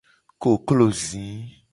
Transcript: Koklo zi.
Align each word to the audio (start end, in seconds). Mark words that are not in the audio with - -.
Koklo 0.41 0.87
zi. 1.03 1.23